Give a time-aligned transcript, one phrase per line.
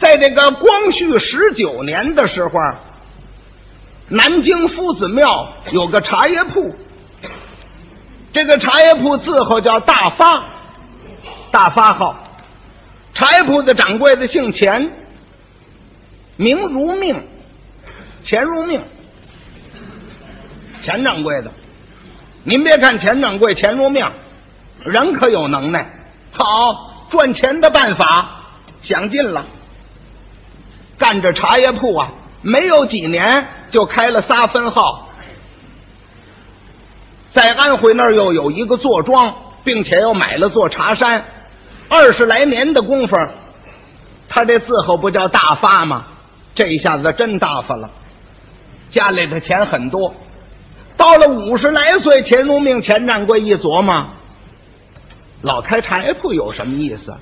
[0.00, 2.50] 在这个光绪十九年的时候，
[4.08, 6.74] 南京夫子庙有个茶叶铺，
[8.32, 10.44] 这个茶叶铺字号叫大发，
[11.50, 12.16] 大发号。
[13.14, 14.90] 茶叶铺的掌柜的姓钱，
[16.36, 17.22] 名如命，
[18.26, 18.82] 钱如命，
[20.84, 21.50] 钱掌柜的。
[22.42, 24.04] 您别看钱掌柜钱如命，
[24.84, 25.88] 人可有能耐，
[26.32, 28.28] 好赚钱的办法
[28.82, 29.46] 想尽了。
[30.98, 32.12] 干着茶叶铺啊，
[32.42, 35.08] 没有几年就开了仨分号，
[37.32, 41.24] 在安徽那儿又有一个坐庄，并且又买了座茶山。
[41.88, 43.16] 二十来年的功夫，
[44.28, 46.06] 他这字号不叫大发吗？
[46.54, 47.90] 这一下子真大发了，
[48.92, 50.14] 家里的钱很多。
[50.96, 54.06] 到了五十来岁，钱如命钱掌柜一琢磨，
[55.42, 57.14] 老开茶叶铺有什么意思？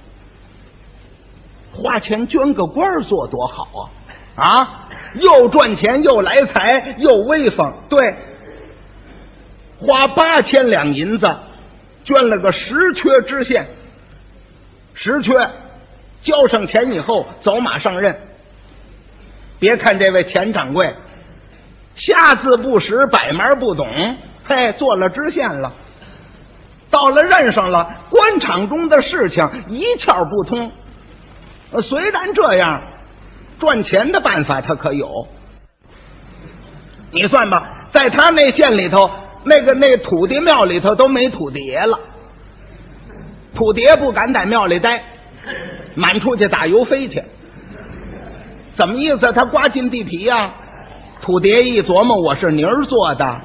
[1.73, 3.67] 花钱捐个官做多好
[4.37, 4.45] 啊！
[4.45, 7.73] 啊，又赚钱又来财又威风。
[7.89, 8.15] 对，
[9.79, 11.27] 花八千两银子
[12.05, 12.61] 捐了个十
[12.95, 13.67] 缺知县。
[14.95, 15.33] 十缺，
[16.23, 18.15] 交上钱以后走马上任。
[19.59, 20.95] 别看这位钱掌柜，
[21.97, 23.87] 下字不识，百门不懂，
[24.45, 25.73] 嘿，做了知县了。
[26.91, 30.71] 到了任上了，官场中的事情一窍不通。
[31.73, 32.83] 呃虽然这样，
[33.59, 35.27] 赚钱的办法他可有。
[37.11, 39.11] 你算吧，在他那县里头，
[39.45, 41.99] 那个那土地庙里头都没土地爷了。
[43.55, 45.03] 土地爷不敢在庙里待，
[45.95, 47.23] 满出去打油飞去。
[48.77, 49.33] 怎么意思？
[49.33, 50.53] 他刮进地皮呀？
[51.21, 53.41] 土地爷一琢磨，我是泥儿做的，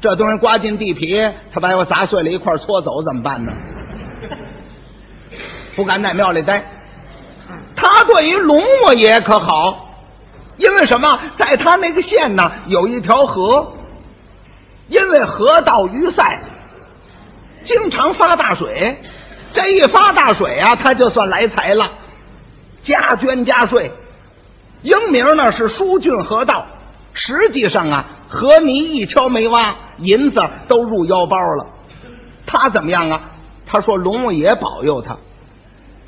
[0.00, 1.20] 这东西刮进地皮，
[1.52, 3.52] 他把我砸碎了一块搓走怎么办呢？
[5.76, 6.64] 不敢在庙里待。
[8.12, 9.88] 对于龙王爷可好，
[10.56, 11.20] 因为什么？
[11.38, 13.72] 在他那个县呢，有一条河，
[14.88, 16.42] 因为河道淤塞，
[17.66, 18.98] 经常发大水。
[19.52, 21.90] 这一发大水啊，他就算来财了，
[22.84, 23.90] 加捐加税，
[24.82, 26.66] 英名呢是疏浚河道，
[27.14, 31.66] 实际上啊，河泥一锹没挖，银子都入腰包了。
[32.46, 33.20] 他怎么样啊？
[33.66, 35.16] 他说龙王爷保佑他，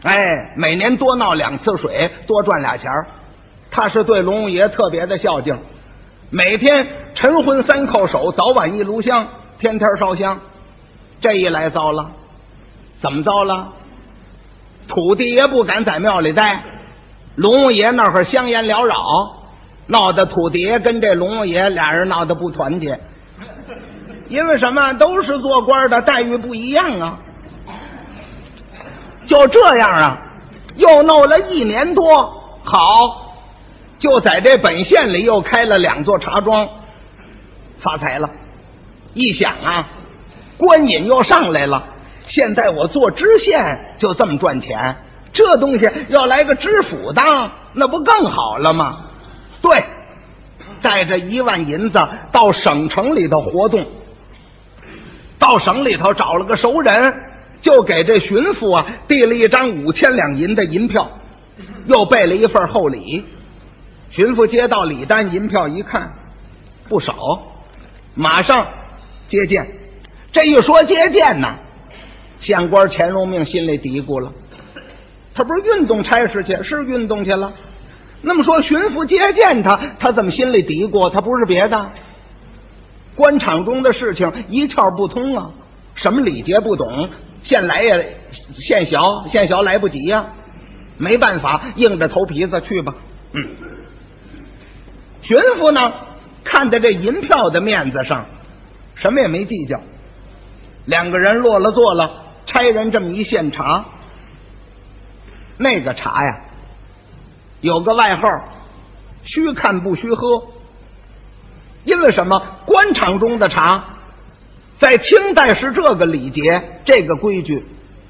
[0.02, 2.90] 哎，每年多闹两次水，多赚俩钱
[3.70, 5.56] 他是对龙王爷特别的孝敬，
[6.30, 10.40] 每天晨昏三叩首，早晚一炉香，天天烧香。
[11.20, 12.10] 这一来糟了。
[13.00, 13.68] 怎么糟了？
[14.88, 16.64] 土地爷不敢在庙里待，
[17.36, 18.96] 龙王爷那会香烟缭绕，
[19.86, 22.98] 闹得土地爷跟这龙王爷俩人闹得不团结。
[24.28, 24.92] 因为什么？
[24.94, 27.18] 都是做官的，待遇不一样啊。
[29.26, 30.18] 就这样啊，
[30.76, 33.34] 又弄了一年多，好，
[33.98, 36.68] 就在这本县里又开了两座茶庄，
[37.80, 38.28] 发财了。
[39.14, 39.88] 一想啊，
[40.56, 41.84] 官瘾又上来了。
[42.28, 44.96] 现在我做知县就这么赚钱，
[45.32, 48.96] 这东西要来个知府当，那不更好了吗？
[49.60, 49.84] 对，
[50.82, 53.86] 带着一万银子到省城里头活动，
[55.38, 57.14] 到省里头找了个熟人，
[57.62, 61.10] 就给这巡抚啊递了一张五千两银的银票，
[61.86, 63.24] 又备了一份厚礼。
[64.10, 66.12] 巡抚接到礼单银票一看，
[66.88, 67.14] 不少，
[68.14, 68.66] 马上
[69.30, 69.66] 接见。
[70.32, 71.56] 这一说接见呢。
[72.40, 74.32] 县官钱荣命心里嘀咕了，
[75.32, 77.52] 他不是运动差事去，是运动去了。
[78.20, 81.08] 那么说巡抚接见他，他怎么心里嘀咕？
[81.08, 81.90] 他不是别的，
[83.14, 85.50] 官场中的事情一窍不通啊，
[85.94, 87.08] 什么礼节不懂，
[87.42, 87.96] 现来呀，
[88.60, 90.26] 现小现小来不及呀，
[90.98, 92.94] 没办法，硬着头皮子去吧。
[93.32, 93.48] 嗯，
[95.22, 95.92] 巡抚呢，
[96.44, 98.26] 看在这银票的面子上，
[98.94, 99.80] 什么也没计较，
[100.86, 102.18] 两个人落了座了。
[102.44, 103.84] 差人这么一献茶，
[105.56, 106.40] 那个茶呀，
[107.60, 108.22] 有个外号，
[109.22, 110.42] 虚看不虚喝。
[111.84, 112.42] 因为什么？
[112.66, 113.82] 官场中的茶，
[114.82, 117.64] 在清代是这个礼节，这个规矩，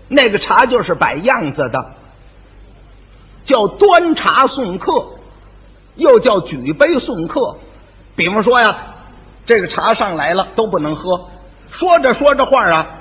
[0.09, 1.93] 那个茶就是摆样子的，
[3.45, 5.07] 叫端茶送客，
[5.97, 7.59] 又叫举杯送客。
[8.17, 8.75] 比方说呀，
[9.45, 11.29] 这个茶上来了都不能喝，
[11.73, 13.01] 说着说着话啊。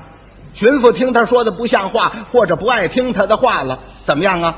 [0.54, 4.58] 巡抚听他说的不像话，或者不爱听他的话了，怎么样啊？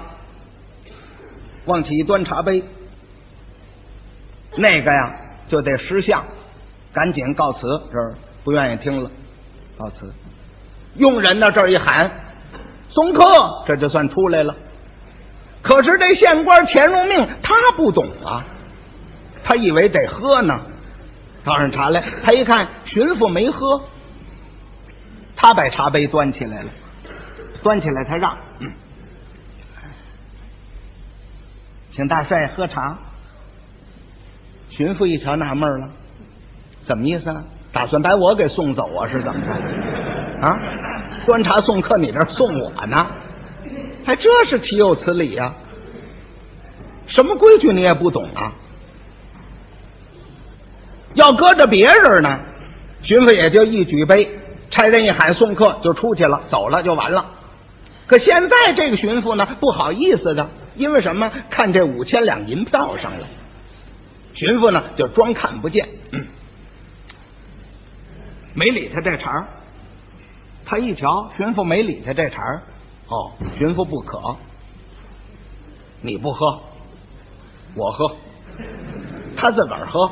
[1.65, 2.63] 往起一端茶杯，
[4.55, 5.15] 那个呀
[5.49, 6.23] 就得识相，
[6.91, 7.59] 赶紧告辞，
[7.91, 9.09] 这儿不愿意听了，
[9.77, 10.13] 告辞。
[10.95, 12.11] 佣人呢这儿一喊
[12.89, 13.23] 送客，
[13.65, 14.55] 这就算出来了。
[15.61, 18.45] 可是这县官钱如命他不懂啊，
[19.43, 20.59] 他以为得喝呢。
[21.45, 23.81] 倒上茶来，他一看巡抚没喝，
[25.35, 26.69] 他把茶杯端起来了，
[27.61, 28.37] 端起来他让，
[31.93, 32.97] 请大帅喝茶。
[34.69, 35.89] 巡抚一瞧纳闷了，
[36.87, 37.43] 怎么意思啊？
[37.73, 39.09] 打算把我给送走啊？
[39.09, 39.51] 是怎么着？
[40.47, 40.59] 啊？
[41.25, 43.05] 端茶送客，你这送我呢？
[44.05, 45.53] 还这是岂有此理呀？
[47.07, 48.53] 什么规矩你也不懂啊？
[51.15, 52.39] 要搁着别人呢，
[53.01, 54.29] 巡抚也就一举杯，
[54.69, 57.25] 差人一喊送客就出去了，走了就完了。
[58.07, 61.31] 可现在这个巡抚呢，不好意思的，因为什么？
[61.49, 63.27] 看这五千两银票上了，
[64.33, 65.87] 巡抚呢就装看不见，
[68.53, 69.47] 没理他这茬儿
[70.65, 72.61] 他一瞧，巡抚没理他这茬儿
[73.07, 74.35] 哦，巡抚不渴，
[76.01, 76.59] 你不喝，
[77.75, 78.15] 我喝，
[79.35, 80.11] 他自个儿喝。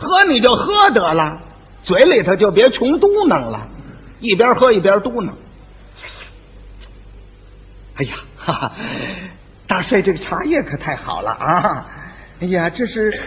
[0.00, 1.40] 喝你就喝得了，
[1.82, 3.66] 嘴里头就别穷嘟囔了，
[4.20, 5.28] 一边喝一边嘟囔。
[7.96, 8.72] 哎呀，哈哈，
[9.66, 11.86] 大帅这个茶叶可太好了啊！
[12.40, 13.20] 哎呀，这是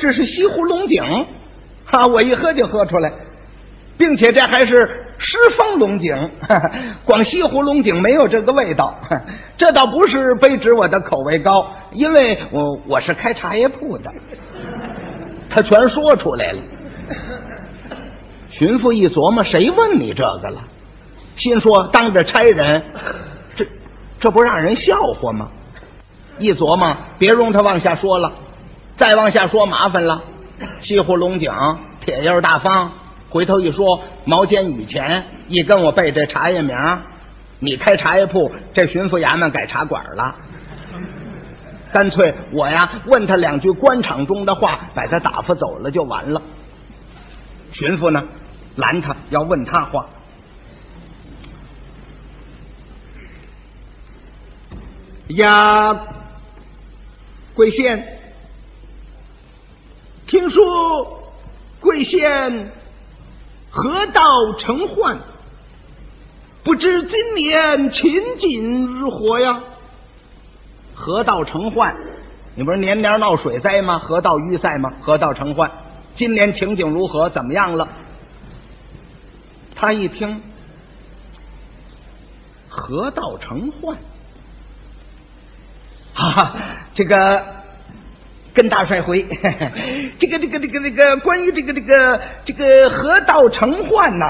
[0.00, 1.04] 这是西湖龙井，
[1.84, 3.12] 哈，我一喝就喝出来，
[3.98, 6.30] 并且这还是狮峰龙井，
[7.04, 8.94] 广西湖龙井没有这个味道。
[9.56, 14.12] 这倒不是卑职我的口味高，因为我我是开茶叶铺的。
[15.48, 16.58] 他全说出来了。
[18.50, 20.60] 巡抚一琢磨，谁问你这个了？
[21.36, 22.82] 心说当着差人，
[23.56, 23.66] 这
[24.20, 25.48] 这不让人笑话吗？
[26.38, 28.32] 一琢磨，别容他往下说了，
[28.96, 30.22] 再往下说麻烦了。
[30.82, 31.52] 西湖龙井，
[32.00, 32.92] 铁印大方。
[33.36, 36.74] 回头一说，毛尖雨前，一跟我背这茶叶名，
[37.58, 40.34] 你开茶叶铺，这巡抚衙门改茶馆了。
[41.92, 46.40] 干脆我呀问他两句官场中的话，把他打发走了就完了。
[47.72, 48.24] 巡抚呢
[48.76, 50.06] 拦他要问他话。
[55.28, 56.00] 呀，
[57.54, 58.18] 贵县，
[60.26, 61.22] 听说
[61.80, 62.70] 贵县
[63.76, 64.22] 河道
[64.58, 65.18] 成患，
[66.64, 69.60] 不知今年情景如何呀？
[70.94, 71.94] 河道成患，
[72.54, 73.98] 你不是年年闹水灾吗？
[73.98, 74.94] 河道淤塞吗？
[75.02, 75.70] 河道成患，
[76.16, 77.28] 今年情景如何？
[77.28, 77.86] 怎么样了？
[79.74, 80.40] 他一听，
[82.70, 83.98] 河道成患，
[86.16, 86.56] 哈哈，
[86.94, 87.44] 这个
[88.56, 89.24] 跟大帅回，
[90.18, 94.24] 这个这个这个这个关于这个这个这个河道成患呐，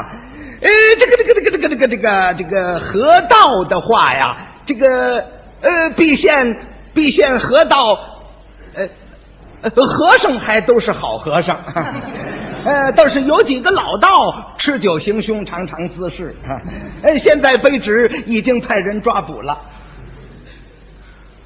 [0.61, 0.69] 呃，
[0.99, 4.37] 这个这个这个这个这个这个这个河道的话呀，
[4.67, 5.25] 这个。
[5.59, 6.57] 呃，毕县
[6.93, 7.79] 毕县河道，
[8.75, 11.59] 呃，和尚还都是好和尚，
[12.63, 16.61] 呃，倒是有几个老道吃酒行凶，常常滋事啊。
[17.03, 19.59] 呃，现在卑职已经派人抓捕了。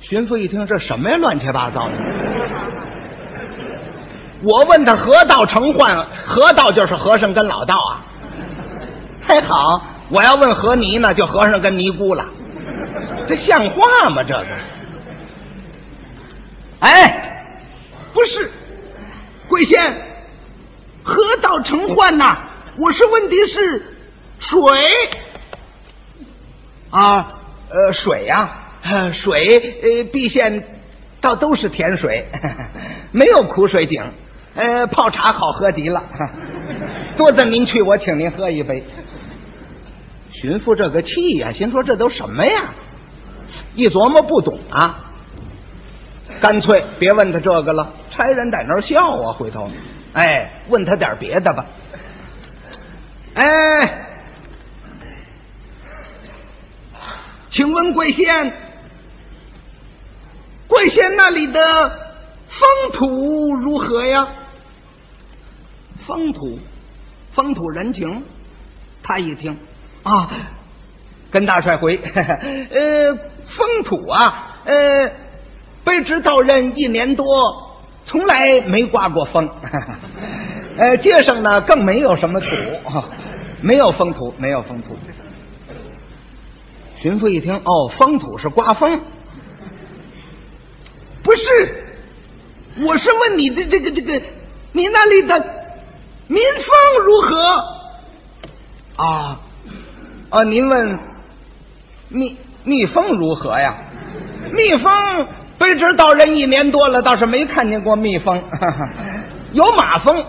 [0.00, 1.16] 巡抚一听，这什么呀？
[1.16, 1.94] 乱七八糟的！
[4.42, 5.94] 我问他河道成患，
[6.26, 8.04] 河道就是和尚跟老道啊。
[9.26, 12.24] 还好，我要问和泥呢，就和尚跟尼姑了。
[13.28, 14.22] 这像话吗？
[14.22, 14.46] 这个，
[16.80, 17.44] 哎，
[18.12, 18.50] 不是，
[19.48, 19.96] 贵仙
[21.04, 22.36] 河道成患呐！
[22.76, 23.82] 我是问的是
[24.40, 24.60] 水
[26.90, 27.32] 啊，
[27.70, 28.50] 呃，水呀，
[29.22, 30.64] 水，呃，毕县
[31.20, 32.26] 倒都是甜水，
[33.12, 34.02] 没有苦水井，
[34.60, 36.02] 呃，泡茶好喝极了，
[37.16, 38.84] 多的您去，我请您喝一杯。
[40.32, 42.74] 巡抚这个气呀，心说这都什么呀？
[43.74, 45.00] 一琢磨不懂啊，
[46.42, 47.90] 干脆别问他这个了。
[48.10, 49.70] 差人在那儿笑啊，回头，
[50.12, 51.64] 哎，问他点别的吧。
[53.32, 53.44] 哎，
[57.50, 58.52] 请问贵县，
[60.68, 61.60] 贵县那里的
[62.48, 64.28] 风土如何呀？
[66.10, 66.58] 风土，
[67.34, 68.24] 风土人情。
[69.02, 69.56] 他一听
[70.02, 70.28] 啊，
[71.30, 73.18] 跟大帅回， 呃。
[73.56, 75.10] 风土啊，呃，
[75.84, 77.26] 卑职到任一年多，
[78.06, 79.50] 从来没刮过风，
[80.78, 82.46] 呃，街上呢更没有什么土，
[83.60, 84.96] 没有风土，没有风土。
[87.02, 89.00] 巡抚一听，哦，风土是刮风，
[91.24, 91.84] 不是，
[92.84, 94.22] 我是问你的这个这个，
[94.70, 95.59] 你那里的
[96.30, 99.04] 民风如何？
[99.04, 99.40] 啊
[100.30, 100.98] 啊，您问，
[102.08, 102.36] 蜜。
[102.62, 103.74] 蜜蜂如何呀？
[104.52, 104.92] 蜜蜂
[105.58, 108.40] 卑职到任一年多了，倒是没看见过蜜蜂，
[109.52, 110.24] 有马蜂。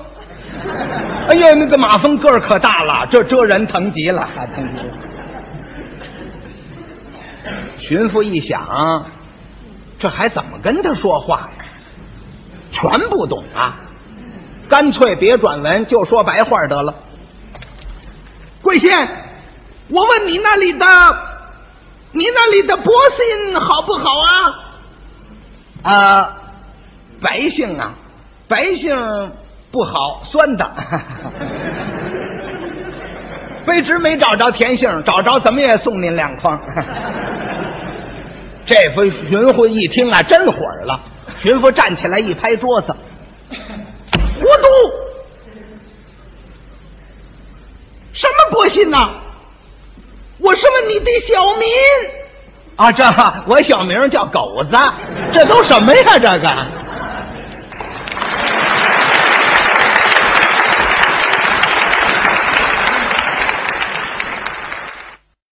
[1.27, 4.93] 哎呦，那个马蜂个儿可大了，这蜇人疼极了，疼极了。
[7.79, 9.05] 巡抚一想，
[9.99, 11.49] 这还怎么跟他说话呀？
[12.71, 13.77] 全不懂啊！
[14.71, 16.95] 干脆别转文，就说白话得了。
[18.61, 19.07] 贵县，
[19.89, 20.85] 我问你那里的，
[22.13, 24.03] 你那里的薄姓好不好
[25.83, 25.91] 啊？
[25.91, 26.37] 啊，
[27.21, 27.91] 百姓啊，
[28.47, 29.31] 百姓
[29.71, 30.71] 不好，酸的。
[33.65, 36.57] 卑职没找着甜杏，找着怎么也送您两筐。
[38.65, 40.53] 这回巡抚一听啊，真火
[40.85, 40.97] 了。
[41.43, 42.95] 巡抚站起来一拍桌子
[48.73, 49.09] ：“信呐？
[50.39, 51.67] 我是问你的小名
[52.77, 53.03] 啊，这
[53.45, 54.77] 我小名叫狗子，
[55.33, 56.17] 这都什么呀？
[56.17, 56.80] 这个。